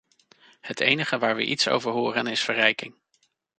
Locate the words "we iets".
1.35-1.67